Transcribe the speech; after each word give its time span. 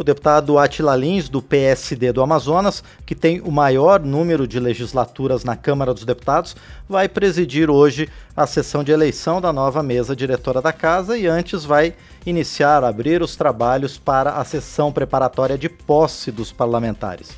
O 0.00 0.02
deputado 0.02 0.58
Atila 0.58 0.96
Lins, 0.96 1.28
do 1.28 1.42
PSD 1.42 2.10
do 2.10 2.22
Amazonas, 2.22 2.82
que 3.04 3.14
tem 3.14 3.38
o 3.42 3.50
maior 3.50 4.00
número 4.00 4.48
de 4.48 4.58
legislaturas 4.58 5.44
na 5.44 5.56
Câmara 5.56 5.92
dos 5.92 6.06
Deputados, 6.06 6.56
vai 6.88 7.06
presidir 7.06 7.68
hoje 7.68 8.08
a 8.34 8.46
sessão 8.46 8.82
de 8.82 8.92
eleição 8.92 9.42
da 9.42 9.52
nova 9.52 9.82
mesa 9.82 10.16
diretora 10.16 10.62
da 10.62 10.72
casa 10.72 11.18
e 11.18 11.26
antes 11.26 11.66
vai 11.66 11.92
iniciar, 12.24 12.82
abrir 12.82 13.20
os 13.20 13.36
trabalhos 13.36 13.98
para 13.98 14.36
a 14.36 14.44
sessão 14.46 14.90
preparatória 14.90 15.58
de 15.58 15.68
posse 15.68 16.32
dos 16.32 16.50
parlamentares. 16.50 17.32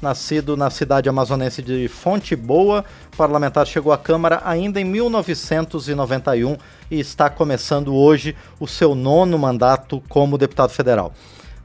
Nascido 0.00 0.56
na 0.56 0.70
cidade 0.70 1.08
amazonense 1.08 1.62
de 1.62 1.88
Fonte 1.88 2.36
Boa, 2.36 2.84
o 3.12 3.16
parlamentar 3.16 3.66
chegou 3.66 3.92
à 3.92 3.98
Câmara 3.98 4.40
ainda 4.44 4.80
em 4.80 4.84
1991 4.84 6.56
e 6.88 7.00
está 7.00 7.28
começando 7.28 7.92
hoje 7.92 8.36
o 8.60 8.68
seu 8.68 8.94
nono 8.94 9.36
mandato 9.36 10.00
como 10.08 10.38
deputado 10.38 10.70
federal. 10.70 11.12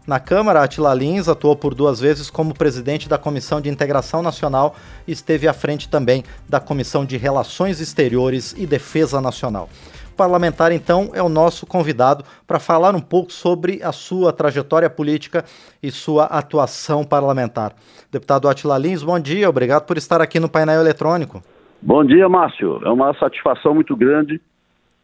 Na 0.09 0.19
Câmara, 0.19 0.63
Atila 0.63 0.91
Lins 0.91 1.29
atuou 1.29 1.55
por 1.55 1.75
duas 1.75 1.99
vezes 1.99 2.31
como 2.31 2.51
presidente 2.51 3.07
da 3.07 3.15
Comissão 3.15 3.61
de 3.61 3.69
Integração 3.69 4.23
Nacional 4.23 4.75
e 5.07 5.11
esteve 5.11 5.47
à 5.47 5.53
frente 5.53 5.87
também 5.87 6.23
da 6.49 6.59
Comissão 6.59 7.05
de 7.05 7.15
Relações 7.15 7.79
Exteriores 7.79 8.55
e 8.57 8.65
Defesa 8.65 9.21
Nacional 9.21 9.69
parlamentar, 10.17 10.73
então, 10.73 11.11
é 11.13 11.23
o 11.23 11.29
nosso 11.29 11.65
convidado 11.65 12.25
para 12.45 12.59
falar 12.59 12.93
um 12.93 12.99
pouco 12.99 13.31
sobre 13.31 13.81
a 13.81 13.93
sua 13.93 14.33
trajetória 14.33 14.89
política 14.89 15.45
e 15.81 15.89
sua 15.89 16.25
atuação 16.25 17.05
parlamentar. 17.05 17.71
Deputado 18.11 18.49
Atila 18.49 18.77
Lins, 18.77 19.01
bom 19.01 19.17
dia, 19.17 19.49
obrigado 19.49 19.85
por 19.85 19.95
estar 19.95 20.19
aqui 20.19 20.37
no 20.37 20.49
painel 20.49 20.81
eletrônico. 20.81 21.41
Bom 21.81 22.03
dia, 22.03 22.27
Márcio. 22.27 22.81
É 22.83 22.89
uma 22.89 23.13
satisfação 23.13 23.73
muito 23.73 23.95
grande 23.95 24.41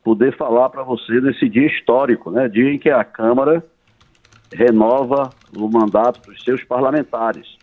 poder 0.03 0.35
falar 0.35 0.70
para 0.70 0.84
você 0.84 1.21
nesse 1.21 1.48
dia 1.48 1.67
histórico, 1.67 2.29
né? 2.29 2.49
Dia 2.49 2.73
em 2.73 2.77
que 2.77 2.90
a 2.90 3.05
Câmara 3.05 3.63
renova 4.54 5.30
o 5.55 5.67
mandato 5.70 6.22
dos 6.30 6.44
seus 6.44 6.63
parlamentares. 6.63 7.58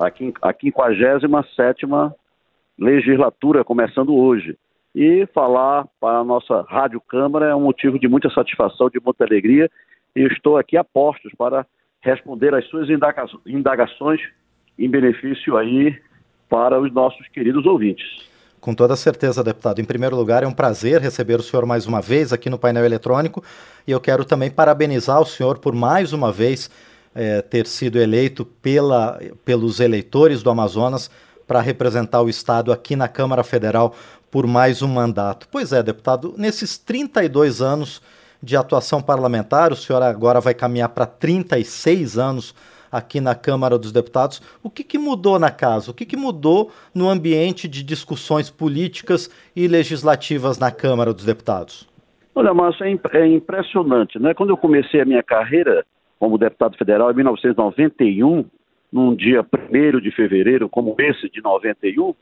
A 0.00 0.10
57 0.52 1.86
legislatura 2.78 3.64
começando 3.64 4.14
hoje. 4.14 4.56
E 4.94 5.26
falar 5.34 5.86
para 6.00 6.18
a 6.18 6.24
nossa 6.24 6.62
Rádio 6.68 7.00
Câmara 7.00 7.46
é 7.46 7.54
um 7.54 7.62
motivo 7.62 7.98
de 7.98 8.08
muita 8.08 8.30
satisfação, 8.30 8.88
de 8.88 9.00
muita 9.04 9.24
alegria. 9.24 9.70
E 10.14 10.22
estou 10.22 10.56
aqui 10.56 10.76
a 10.76 10.84
postos 10.84 11.32
para 11.36 11.66
responder 12.00 12.54
às 12.54 12.66
suas 12.68 12.88
indagações 13.46 14.20
em 14.78 14.88
benefício 14.88 15.56
aí 15.56 16.00
para 16.48 16.80
os 16.80 16.92
nossos 16.92 17.26
queridos 17.28 17.66
ouvintes. 17.66 18.27
Com 18.68 18.74
toda 18.74 18.94
certeza, 18.96 19.42
deputado. 19.42 19.80
Em 19.80 19.84
primeiro 19.84 20.14
lugar, 20.14 20.42
é 20.42 20.46
um 20.46 20.52
prazer 20.52 21.00
receber 21.00 21.40
o 21.40 21.42
senhor 21.42 21.64
mais 21.64 21.86
uma 21.86 22.02
vez 22.02 22.34
aqui 22.34 22.50
no 22.50 22.58
painel 22.58 22.84
eletrônico 22.84 23.42
e 23.86 23.92
eu 23.92 23.98
quero 23.98 24.26
também 24.26 24.50
parabenizar 24.50 25.18
o 25.18 25.24
senhor 25.24 25.56
por 25.56 25.74
mais 25.74 26.12
uma 26.12 26.30
vez 26.30 26.68
é, 27.14 27.40
ter 27.40 27.66
sido 27.66 27.98
eleito 27.98 28.44
pela, 28.44 29.18
pelos 29.42 29.80
eleitores 29.80 30.42
do 30.42 30.50
Amazonas 30.50 31.10
para 31.46 31.62
representar 31.62 32.20
o 32.20 32.28
Estado 32.28 32.70
aqui 32.70 32.94
na 32.94 33.08
Câmara 33.08 33.42
Federal 33.42 33.94
por 34.30 34.46
mais 34.46 34.82
um 34.82 34.88
mandato. 34.88 35.48
Pois 35.50 35.72
é, 35.72 35.82
deputado, 35.82 36.34
nesses 36.36 36.76
32 36.76 37.62
anos 37.62 38.02
de 38.42 38.54
atuação 38.54 39.00
parlamentar, 39.00 39.72
o 39.72 39.76
senhor 39.76 40.02
agora 40.02 40.42
vai 40.42 40.52
caminhar 40.52 40.90
para 40.90 41.06
36 41.06 42.18
anos 42.18 42.54
aqui 42.90 43.20
na 43.20 43.34
Câmara 43.34 43.78
dos 43.78 43.92
Deputados. 43.92 44.40
O 44.62 44.70
que, 44.70 44.82
que 44.84 44.98
mudou 44.98 45.38
na 45.38 45.50
casa? 45.50 45.90
O 45.90 45.94
que, 45.94 46.04
que 46.04 46.16
mudou 46.16 46.70
no 46.94 47.08
ambiente 47.08 47.68
de 47.68 47.82
discussões 47.82 48.50
políticas 48.50 49.30
e 49.54 49.68
legislativas 49.68 50.58
na 50.58 50.70
Câmara 50.70 51.12
dos 51.12 51.24
Deputados? 51.24 51.88
Olha, 52.34 52.54
Márcio, 52.54 52.84
é, 52.84 53.18
é 53.18 53.26
impressionante, 53.26 54.18
né? 54.18 54.32
Quando 54.34 54.50
eu 54.50 54.56
comecei 54.56 55.00
a 55.00 55.04
minha 55.04 55.22
carreira 55.22 55.84
como 56.18 56.38
deputado 56.38 56.76
federal 56.76 57.10
em 57.10 57.14
1991, 57.14 58.44
num 58.92 59.14
dia 59.14 59.44
1 59.44 60.00
de 60.00 60.10
fevereiro, 60.10 60.68
como 60.68 60.94
esse 60.98 61.28
de 61.30 61.42
91, 61.42 62.14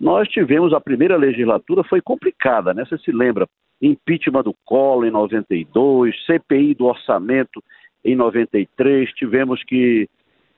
nós 0.00 0.28
tivemos 0.28 0.72
a 0.72 0.80
primeira 0.80 1.16
legislatura, 1.16 1.82
foi 1.84 2.00
complicada, 2.00 2.74
né? 2.74 2.84
Você 2.84 2.98
se 2.98 3.12
lembra? 3.12 3.46
Impeachment 3.80 4.42
do 4.44 4.54
Collor 4.64 5.06
em 5.06 5.10
92, 5.10 6.14
CPI 6.26 6.74
do 6.74 6.86
orçamento 6.86 7.62
em 8.06 8.14
93, 8.14 9.12
tivemos 9.14 9.62
que 9.64 10.08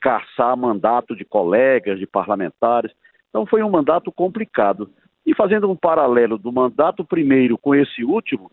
caçar 0.00 0.56
mandato 0.56 1.16
de 1.16 1.24
colegas, 1.24 1.98
de 1.98 2.06
parlamentares. 2.06 2.92
Então 3.30 3.46
foi 3.46 3.62
um 3.62 3.70
mandato 3.70 4.12
complicado. 4.12 4.90
E 5.26 5.34
fazendo 5.34 5.70
um 5.70 5.76
paralelo 5.76 6.38
do 6.38 6.52
mandato 6.52 7.04
primeiro 7.04 7.58
com 7.58 7.74
esse 7.74 8.04
último, 8.04 8.50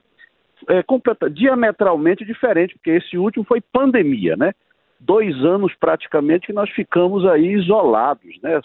é 0.67 0.81
diametralmente 1.29 2.25
diferente, 2.25 2.75
porque 2.75 2.91
esse 2.91 3.17
último 3.17 3.45
foi 3.45 3.61
pandemia, 3.61 4.35
né? 4.35 4.53
Dois 4.99 5.35
anos 5.43 5.73
praticamente 5.77 6.47
que 6.47 6.53
nós 6.53 6.69
ficamos 6.69 7.25
aí 7.25 7.53
isolados, 7.53 8.39
né? 8.41 8.61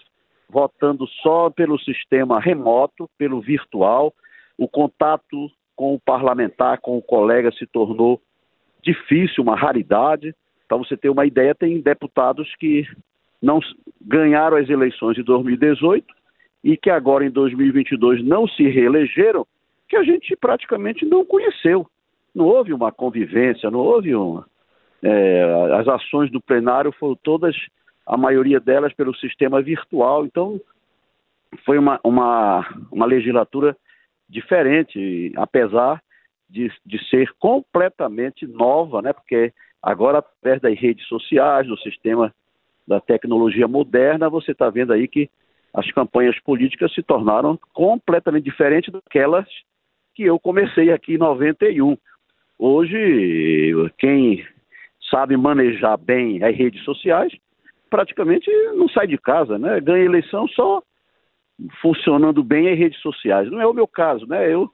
votando 0.48 1.06
só 1.22 1.50
pelo 1.50 1.78
sistema 1.78 2.40
remoto, 2.40 3.08
pelo 3.18 3.40
virtual. 3.40 4.12
O 4.58 4.68
contato 4.68 5.50
com 5.76 5.94
o 5.94 6.00
parlamentar, 6.00 6.80
com 6.80 6.98
o 6.98 7.02
colega, 7.02 7.50
se 7.52 7.66
tornou 7.66 8.20
difícil, 8.82 9.42
uma 9.42 9.56
raridade. 9.56 10.34
Para 10.68 10.78
você 10.78 10.96
ter 10.96 11.08
uma 11.08 11.26
ideia, 11.26 11.54
tem 11.54 11.80
deputados 11.80 12.52
que 12.56 12.86
não 13.42 13.60
ganharam 14.00 14.56
as 14.56 14.68
eleições 14.68 15.14
de 15.14 15.22
2018 15.22 16.04
e 16.62 16.76
que 16.76 16.90
agora 16.90 17.24
em 17.24 17.30
2022 17.30 18.22
não 18.24 18.46
se 18.46 18.68
reelegeram, 18.68 19.46
que 19.88 19.96
a 19.96 20.02
gente 20.02 20.36
praticamente 20.36 21.04
não 21.04 21.24
conheceu. 21.24 21.86
Não 22.34 22.44
houve 22.44 22.72
uma 22.72 22.92
convivência, 22.92 23.70
não 23.70 23.80
houve 23.80 24.14
uma. 24.14 24.46
É, 25.02 25.72
as 25.80 25.88
ações 25.88 26.30
do 26.30 26.40
plenário 26.40 26.92
foram 26.92 27.16
todas 27.16 27.56
a 28.06 28.16
maioria 28.16 28.60
delas 28.60 28.92
pelo 28.92 29.14
sistema 29.16 29.62
virtual. 29.62 30.26
Então, 30.26 30.60
foi 31.64 31.78
uma, 31.78 31.98
uma, 32.04 32.66
uma 32.92 33.06
legislatura 33.06 33.76
diferente, 34.28 35.32
apesar 35.36 36.00
de, 36.50 36.70
de 36.84 37.08
ser 37.08 37.32
completamente 37.38 38.46
nova, 38.46 39.00
né? 39.00 39.12
porque 39.12 39.52
agora, 39.82 40.18
através 40.18 40.60
das 40.60 40.78
redes 40.78 41.06
sociais, 41.06 41.66
do 41.66 41.78
sistema 41.78 42.34
da 42.86 43.00
tecnologia 43.00 43.68
moderna, 43.68 44.28
você 44.28 44.52
está 44.52 44.68
vendo 44.68 44.92
aí 44.92 45.06
que 45.06 45.30
as 45.72 45.90
campanhas 45.92 46.38
políticas 46.40 46.92
se 46.92 47.02
tornaram 47.02 47.58
completamente 47.72 48.44
diferentes 48.44 48.92
daquelas 48.92 49.46
que 50.14 50.24
eu 50.24 50.38
comecei 50.40 50.90
aqui 50.90 51.14
em 51.14 51.18
91. 51.18 51.96
Hoje, 52.58 53.72
quem 53.96 54.44
sabe 55.08 55.36
manejar 55.36 55.96
bem 55.96 56.42
as 56.42 56.54
redes 56.56 56.82
sociais 56.84 57.32
praticamente 57.88 58.50
não 58.74 58.88
sai 58.88 59.06
de 59.06 59.18
casa, 59.18 59.58
né? 59.58 59.80
Ganha 59.80 60.04
eleição 60.04 60.46
só 60.48 60.82
funcionando 61.82 62.42
bem 62.42 62.68
em 62.68 62.74
redes 62.74 63.00
sociais. 63.00 63.50
Não 63.50 63.60
é 63.60 63.66
o 63.66 63.74
meu 63.74 63.86
caso, 63.86 64.26
né? 64.26 64.52
Eu, 64.52 64.70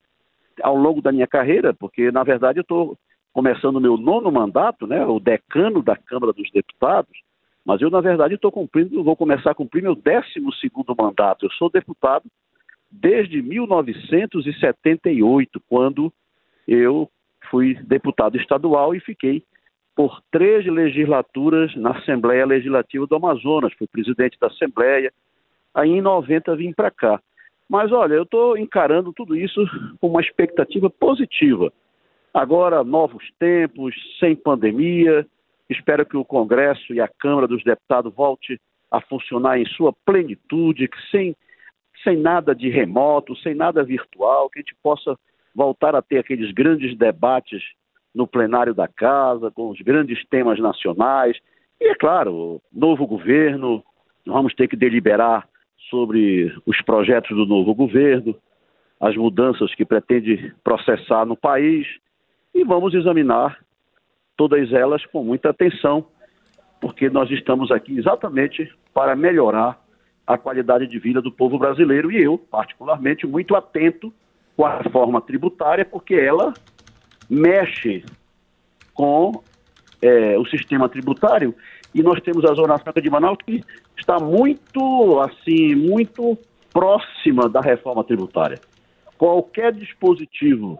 ao 0.63 0.77
longo 0.77 1.03
da 1.03 1.13
minha 1.13 1.27
carreira, 1.27 1.75
porque 1.75 2.11
na 2.11 2.23
verdade 2.23 2.59
eu 2.59 2.63
estou 2.63 2.97
começando 3.33 3.77
o 3.77 3.81
meu 3.81 3.97
nono 3.97 4.31
mandato, 4.33 4.87
né? 4.87 5.05
O 5.05 5.21
decano 5.21 5.83
da 5.83 5.97
Câmara 5.97 6.33
dos 6.33 6.51
Deputados, 6.51 7.13
mas 7.65 7.83
eu 7.83 7.91
na 7.91 8.01
verdade 8.01 8.35
estou 8.35 8.51
cumprindo, 8.51 9.05
vou 9.05 9.17
começar 9.17 9.51
a 9.51 9.55
cumprir 9.55 9.83
meu 9.83 9.95
décimo 9.95 10.53
segundo 10.55 10.97
mandato. 10.99 11.45
Eu 11.45 11.51
sou 11.53 11.69
deputado 11.69 12.25
desde 12.91 13.43
1978, 13.43 15.61
quando 15.69 16.11
eu 16.67 17.11
fui 17.51 17.75
deputado 17.83 18.37
estadual 18.37 18.95
e 18.95 19.01
fiquei 19.01 19.43
por 19.95 20.21
três 20.31 20.67
legislaturas 20.67 21.75
na 21.75 21.93
Assembleia 21.93 22.45
Legislativa 22.45 23.07
do 23.07 23.17
Amazonas, 23.17 23.73
fui 23.75 23.87
presidente 23.87 24.39
da 24.39 24.49
Assembleia, 24.49 25.11
aí 25.75 25.91
em 25.91 26.03
90 26.03 26.55
vim 26.57 26.73
para 26.73 26.91
cá. 26.91 27.21
Mas 27.69 27.91
olha, 27.91 28.15
eu 28.15 28.23
estou 28.23 28.57
encarando 28.57 29.13
tudo 29.13 29.37
isso 29.37 29.61
com 30.01 30.09
uma 30.09 30.21
expectativa 30.21 30.89
positiva. 30.89 31.73
Agora, 32.33 32.85
novos 32.85 33.25
tempos, 33.39 33.95
sem 34.21 34.37
pandemia, 34.37 35.27
espero 35.69 36.07
que 36.07 36.17
o 36.17 36.25
Congresso 36.25 36.93
e 36.95 37.01
a 37.01 37.09
Câmara 37.09 37.49
dos 37.49 37.65
Deputados 37.65 38.15
volte 38.15 38.61
a 38.91 39.01
funcionar 39.01 39.59
em 39.59 39.67
sua 39.67 39.93
plenitude, 40.05 40.87
que 40.87 41.11
sem, 41.11 41.35
sem 42.05 42.17
nada 42.17 42.55
de 42.55 42.69
remoto, 42.69 43.35
sem 43.37 43.55
nada 43.55 43.83
virtual, 43.83 44.49
que 44.49 44.59
a 44.59 44.63
gente 44.63 44.77
possa 44.83 45.19
voltar 45.55 45.97
a 45.97 46.03
ter 46.03 46.19
aqueles 46.19 46.53
grandes 46.53 46.97
debates 46.97 47.63
no 48.15 48.27
plenário 48.27 48.75
da 48.75 48.87
casa, 48.87 49.51
com 49.51 49.71
os 49.71 49.81
grandes 49.81 50.25
temas 50.29 50.59
nacionais. 50.61 51.37
E, 51.81 51.89
é 51.89 51.95
claro, 51.95 52.61
novo 52.73 53.07
governo, 53.07 53.83
vamos 54.25 54.55
ter 54.55 54.69
que 54.69 54.77
deliberar 54.77 55.49
sobre 55.91 56.55
os 56.67 56.81
projetos 56.83 57.37
do 57.37 57.47
novo 57.47 57.75
governo, 57.75 58.35
as 59.01 59.17
mudanças 59.17 59.75
que 59.75 59.85
pretende 59.85 60.55
processar 60.65 61.25
no 61.25 61.37
país 61.37 61.87
e 62.55 62.65
vamos 62.65 62.95
examinar 62.95 63.59
todas 64.37 64.73
elas 64.73 65.05
com 65.07 65.23
muita 65.23 65.51
atenção, 65.51 66.07
porque 66.81 67.09
nós 67.09 67.31
estamos 67.31 67.71
aqui 67.71 67.99
exatamente 67.99 68.71
para 68.93 69.15
melhorar 69.15 69.81
a 70.27 70.37
qualidade 70.37 70.87
de 70.87 70.99
vida 70.99 71.23
do 71.23 71.31
povo 71.31 71.59
brasileiro 71.59 72.11
e 72.11 72.23
eu, 72.23 72.37
particularmente, 72.37 73.27
muito 73.27 73.55
atento 73.55 74.13
com 74.57 74.65
a 74.65 74.79
reforma 74.79 75.21
tributária, 75.21 75.85
porque 75.85 76.15
ela 76.15 76.53
mexe 77.31 78.05
com 78.93 79.43
é, 80.03 80.39
o 80.39 80.45
sistema 80.47 80.89
tributário. 80.89 81.55
E 81.95 82.03
nós 82.03 82.21
temos 82.21 82.45
a 82.45 82.55
Zona 82.55 82.79
Franca 82.79 83.01
de 83.01 83.11
Manaus 83.11 83.39
que 83.45 83.63
está 83.99 84.19
muito, 84.19 85.21
assim, 85.21 85.75
muito 85.75 86.39
próxima 86.73 87.49
da 87.49 87.61
reforma 87.61 88.05
tributária. 88.05 88.61
Qualquer 89.17 89.73
dispositivo 89.73 90.79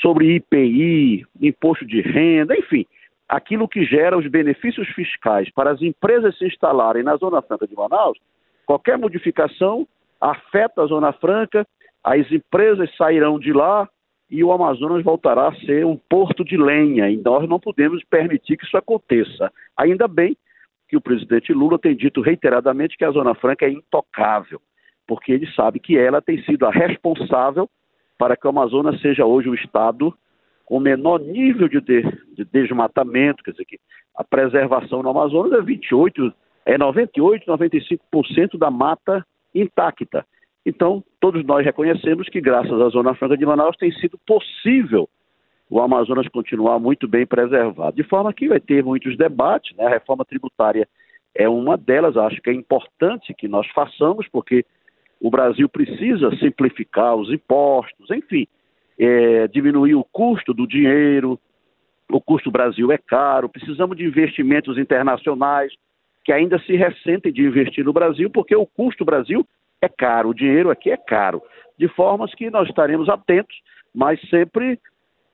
sobre 0.00 0.36
IPI, 0.36 1.26
imposto 1.40 1.84
de 1.84 2.00
renda, 2.00 2.56
enfim, 2.56 2.86
aquilo 3.28 3.68
que 3.68 3.84
gera 3.84 4.16
os 4.16 4.26
benefícios 4.26 4.88
fiscais 4.88 5.50
para 5.50 5.70
as 5.70 5.82
empresas 5.82 6.36
se 6.38 6.46
instalarem 6.46 7.02
na 7.02 7.16
Zona 7.16 7.42
Franca 7.42 7.66
de 7.66 7.74
Manaus, 7.74 8.18
qualquer 8.64 8.96
modificação 8.96 9.86
afeta 10.20 10.82
a 10.82 10.86
Zona 10.86 11.12
Franca, 11.12 11.66
as 12.02 12.30
empresas 12.32 12.88
sairão 12.96 13.38
de 13.38 13.52
lá 13.52 13.88
e 14.30 14.42
o 14.44 14.52
Amazonas 14.52 15.02
voltará 15.02 15.48
a 15.48 15.54
ser 15.56 15.84
um 15.84 15.96
porto 15.96 16.44
de 16.44 16.56
lenha. 16.56 17.10
E 17.10 17.16
nós 17.16 17.48
não 17.48 17.58
podemos 17.58 18.02
permitir 18.04 18.56
que 18.56 18.64
isso 18.64 18.76
aconteça. 18.76 19.52
Ainda 19.76 20.06
bem 20.06 20.36
que 20.88 20.96
o 20.96 21.00
presidente 21.00 21.52
Lula 21.52 21.78
tem 21.78 21.94
dito 21.94 22.20
reiteradamente 22.20 22.96
que 22.96 23.04
a 23.04 23.10
Zona 23.10 23.34
Franca 23.34 23.66
é 23.66 23.70
intocável, 23.70 24.60
porque 25.06 25.32
ele 25.32 25.46
sabe 25.52 25.78
que 25.78 25.96
ela 25.96 26.22
tem 26.22 26.42
sido 26.44 26.66
a 26.66 26.70
responsável 26.70 27.68
para 28.16 28.36
que 28.36 28.46
o 28.46 28.50
Amazonas 28.50 29.00
seja 29.00 29.24
hoje 29.24 29.48
o 29.48 29.54
estado 29.54 30.12
com 30.64 30.80
menor 30.80 31.20
nível 31.20 31.68
de, 31.68 31.80
de, 31.80 32.02
de 32.34 32.44
desmatamento, 32.44 33.42
quer 33.42 33.52
dizer 33.52 33.64
que 33.64 33.78
a 34.14 34.24
preservação 34.24 35.02
no 35.02 35.10
Amazonas 35.10 35.52
é 35.52 35.62
28, 35.62 36.32
é 36.66 36.76
98, 36.76 37.46
95% 37.46 38.58
da 38.58 38.70
mata 38.70 39.24
intacta. 39.54 40.26
Então, 40.66 41.02
todos 41.20 41.42
nós 41.44 41.64
reconhecemos 41.64 42.28
que, 42.28 42.40
graças 42.40 42.78
à 42.80 42.88
Zona 42.90 43.14
Franca 43.14 43.36
de 43.36 43.46
Manaus, 43.46 43.76
tem 43.76 43.90
sido 43.92 44.18
possível 44.26 45.08
o 45.70 45.80
Amazonas 45.80 46.26
continuar 46.28 46.78
muito 46.78 47.06
bem 47.06 47.26
preservado. 47.26 47.96
De 47.96 48.02
forma 48.02 48.32
que 48.32 48.48
vai 48.48 48.60
ter 48.60 48.82
muitos 48.82 49.16
debates, 49.16 49.76
né? 49.76 49.86
a 49.86 49.90
reforma 49.90 50.24
tributária 50.24 50.88
é 51.34 51.48
uma 51.48 51.76
delas, 51.76 52.16
acho 52.16 52.40
que 52.40 52.50
é 52.50 52.54
importante 52.54 53.34
que 53.34 53.46
nós 53.46 53.66
façamos, 53.68 54.26
porque 54.28 54.64
o 55.20 55.30
Brasil 55.30 55.68
precisa 55.68 56.34
simplificar 56.36 57.14
os 57.14 57.30
impostos, 57.30 58.10
enfim, 58.10 58.46
é, 58.98 59.46
diminuir 59.48 59.94
o 59.94 60.04
custo 60.04 60.54
do 60.54 60.66
dinheiro, 60.66 61.38
o 62.10 62.20
custo 62.20 62.50
do 62.50 62.52
Brasil 62.52 62.90
é 62.90 62.98
caro, 62.98 63.48
precisamos 63.48 63.96
de 63.96 64.04
investimentos 64.04 64.78
internacionais 64.78 65.72
que 66.24 66.32
ainda 66.32 66.58
se 66.60 66.76
ressentem 66.76 67.32
de 67.32 67.42
investir 67.42 67.84
no 67.84 67.92
Brasil, 67.92 68.30
porque 68.30 68.54
o 68.54 68.66
custo 68.66 69.04
do 69.04 69.06
Brasil 69.06 69.46
é 69.80 69.88
caro, 69.88 70.30
o 70.30 70.34
dinheiro 70.34 70.70
aqui 70.70 70.90
é 70.90 70.96
caro, 70.96 71.42
de 71.78 71.88
formas 71.88 72.34
que 72.34 72.50
nós 72.50 72.68
estaremos 72.68 73.08
atentos, 73.08 73.56
mas 73.94 74.20
sempre 74.28 74.78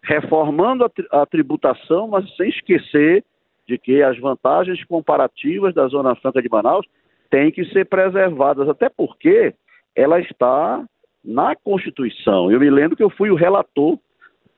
reformando 0.05 0.85
a, 0.85 1.23
a 1.23 1.27
tributação, 1.27 2.09
mas 2.09 2.25
sem 2.37 2.49
esquecer 2.49 3.25
de 3.67 3.79
que 3.79 4.03
as 4.03 4.19
vantagens 4.19 4.85
comparativas 4.85 5.75
da 5.75 5.87
Zona 5.89 6.15
Franca 6.15 6.41
de 6.41 6.49
Manaus 6.49 6.87
têm 7.31 7.51
que 7.51 7.65
ser 7.67 7.87
preservadas, 7.87 8.69
até 8.69 8.89
porque 8.89 9.55
ela 9.97 10.21
está 10.21 10.85
na 11.25 11.57
Constituição. 11.57 12.53
Eu 12.53 12.61
me 12.61 12.69
lembro 12.69 12.97
que 12.97 13.03
eu 13.03 13.11
fui 13.11 13.31
o 13.31 13.35
relator 13.35 13.99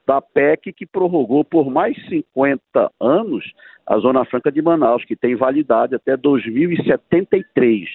da 0.04 0.20
PEC 0.20 0.72
que 0.72 0.87
prorrogou 0.87 1.44
por 1.44 1.70
mais 1.70 1.96
50 2.08 2.93
anos 3.00 3.44
a 3.87 3.98
Zona 3.98 4.25
Franca 4.25 4.50
de 4.50 4.60
Manaus, 4.60 5.04
que 5.04 5.14
tem 5.14 5.37
validade 5.37 5.94
até 5.94 6.16
2073. 6.16 7.88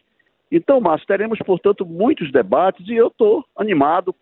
Então, 0.50 0.80
Márcio, 0.80 1.08
teremos, 1.08 1.40
portanto, 1.40 1.86
muitos 1.86 2.32
debates 2.32 2.88
e 2.88 2.96
eu 2.96 3.08
estou 3.08 3.46
animado 3.58 4.16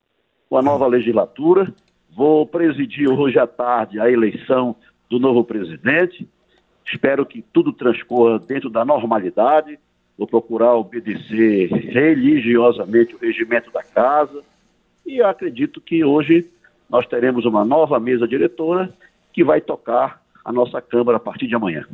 com 0.50 0.58
a 0.58 0.62
nova 0.62 0.88
legislatura. 0.88 1.72
Vou 2.16 2.46
presidir 2.46 3.10
hoje 3.10 3.38
à 3.40 3.48
tarde 3.48 4.00
a 4.00 4.10
eleição 4.10 4.76
do 5.10 5.20
novo 5.20 5.44
presidente. 5.44 6.28
Espero 6.86 7.26
que 7.26 7.42
tudo 7.42 7.72
transcorra 7.72 8.40
dentro 8.40 8.70
da 8.70 8.84
normalidade. 8.84 9.80
Vou 10.18 10.28
procurar 10.28 10.76
obedecer 10.76 11.70
religiosamente 11.70 13.16
o 13.16 13.20
regimento 13.20 13.72
da 13.72 13.84
casa. 13.84 14.42
E 15.06 15.22
acredito 15.22 15.80
que 15.80 16.04
hoje 16.04 16.48
nós 16.90 17.06
teremos 17.08 17.46
uma 17.46 17.64
nova 17.64 18.00
mesa 18.00 18.28
diretora 18.28 18.92
que 19.32 19.44
vai 19.44 19.62
tocar 19.62 20.22
a 20.44 20.52
nossa 20.52 20.82
Câmara 20.82 21.18
a 21.18 21.20
partir 21.20 21.48
de 21.48 21.56
amanhã. 21.56 21.86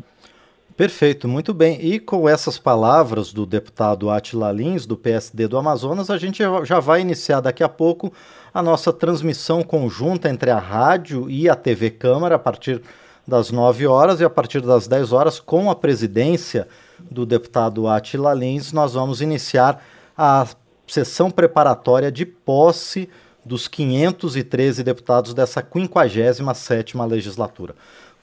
Perfeito, 0.77 1.25
muito 1.25 1.54
bem. 1.54 1.80
E 1.81 2.01
com 2.01 2.27
essas 2.27 2.60
palavras 2.60 3.31
do 3.31 3.45
deputado 3.45 4.10
Atila 4.10 4.51
Lins, 4.51 4.86
do 4.86 4.98
PSD 4.98 5.48
do 5.48 5.57
Amazonas, 5.57 6.10
a 6.10 6.18
gente 6.18 6.44
já 6.66 6.81
vai 6.81 7.00
iniciar 7.00 7.39
daqui 7.39 7.63
a 7.63 7.69
pouco 7.69 8.12
a 8.54 8.62
nossa 8.62 8.92
transmissão 8.92 9.63
conjunta 9.63 10.30
entre 10.30 10.51
a 10.51 10.60
rádio 10.60 11.30
e 11.30 11.50
a 11.50 11.56
TV 11.56 11.92
Câmara 11.92 12.36
a 12.36 12.39
partir 12.39 12.81
das 13.25 13.51
9 13.51 13.88
horas 13.88 14.19
e 14.19 14.25
a 14.25 14.30
partir 14.30 14.60
das 14.60 14.86
10 14.86 15.13
horas, 15.13 15.39
com 15.39 15.72
a 15.72 15.75
presidência 15.75 16.68
do 17.00 17.25
deputado 17.25 17.88
Atila 17.88 18.33
Lins, 18.33 18.74
nós 18.74 18.95
vamos 18.95 19.22
iniciar 19.22 19.81
a 20.18 20.45
sessão 20.86 21.31
preparatória 21.31 22.12
de 22.12 22.25
posse 22.25 23.10
dos 23.45 23.68
513 23.68 24.83
deputados 24.83 25.33
dessa 25.33 25.62
57ª 25.62 27.07
legislatura. 27.07 27.75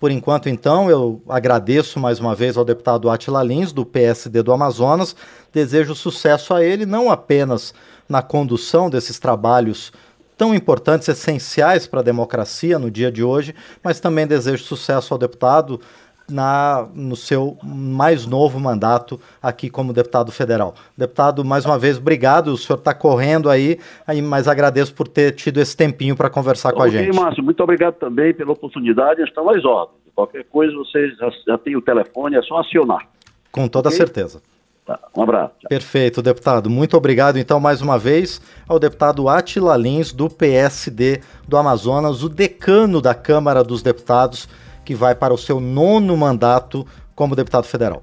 Por 0.02 0.10
enquanto, 0.10 0.49
então, 0.49 0.90
eu 0.90 1.22
agradeço 1.28 2.00
mais 2.00 2.19
uma 2.19 2.34
vez 2.34 2.56
ao 2.56 2.64
deputado 2.64 3.08
Atila 3.08 3.40
Lins, 3.40 3.72
do 3.72 3.87
PSD 3.87 4.43
do 4.43 4.52
Amazonas. 4.52 5.14
Desejo 5.52 5.94
sucesso 5.94 6.52
a 6.52 6.64
ele, 6.64 6.84
não 6.84 7.08
apenas 7.08 7.72
na 8.08 8.20
condução 8.20 8.90
desses 8.90 9.20
trabalhos 9.20 9.93
tão 10.37 10.52
importantes, 10.56 11.06
essenciais 11.06 11.87
para 11.87 12.00
a 12.00 12.02
democracia 12.02 12.81
no 12.81 12.90
dia 12.90 13.12
de 13.12 13.22
hoje, 13.22 13.54
mas 13.81 14.00
também 14.00 14.26
desejo 14.26 14.64
sucesso 14.64 15.14
ao 15.14 15.19
deputado 15.19 15.81
na, 16.31 16.87
no 16.95 17.17
seu 17.17 17.57
mais 17.63 18.27
novo 18.27 18.59
mandato 18.59 19.21
aqui 19.43 19.69
como 19.69 19.93
deputado 19.93 20.31
federal. 20.33 20.75
Deputado, 20.97 21.45
mais 21.45 21.65
uma 21.65 21.79
vez, 21.79 21.99
obrigado. 21.99 22.49
O 22.49 22.57
senhor 22.57 22.79
está 22.79 22.95
correndo 22.95 23.51
aí, 23.51 23.79
aí, 24.07 24.23
mas 24.23 24.49
agradeço 24.49 24.95
por 24.95 25.09
ter 25.09 25.33
tido 25.33 25.59
esse 25.59 25.77
tempinho 25.77 26.17
para 26.17 26.31
conversar 26.31 26.73
com 26.73 26.83
a 26.83 26.89
gente. 26.89 27.15
Márcio, 27.15 27.43
muito 27.43 27.63
obrigado 27.63 27.95
também 27.95 28.33
pela 28.35 28.53
oportunidade. 28.53 29.23
Estão 29.23 29.49
às 29.49 29.65
ordens. 29.65 30.03
Qualquer 30.15 30.45
coisa, 30.45 30.75
vocês 30.77 31.17
já, 31.17 31.31
já 31.47 31.59
têm 31.59 31.77
o 31.77 31.83
telefone, 31.83 32.37
é 32.37 32.43
só 32.43 32.59
acionar. 32.59 33.09
Com 33.51 33.67
toda 33.67 33.89
okay? 33.89 33.99
certeza. 33.99 34.43
Tá, 34.85 34.99
um 35.17 35.23
abraço. 35.23 35.55
Perfeito, 35.69 36.21
deputado. 36.21 36.69
Muito 36.69 36.97
obrigado, 36.97 37.39
então, 37.39 37.61
mais 37.61 37.81
uma 37.81 37.99
vez, 37.99 38.41
ao 38.69 38.81
deputado 38.81 39.29
Atila 39.29 39.77
Lins, 39.77 40.13
do 40.13 40.29
PSD 40.29 41.21
do 41.47 41.57
Amazonas, 41.57 42.25
o 42.25 42.29
decano 42.29 43.01
da 43.01 43.15
Câmara 43.15 43.63
dos 43.63 43.81
Deputados 43.81 44.49
que 44.84 44.94
vai 44.94 45.14
para 45.14 45.34
o 45.34 45.38
seu 45.38 45.61
nono 45.61 46.17
mandato 46.17 46.87
como 47.14 47.37
deputado 47.37 47.64
federal. 47.64 48.02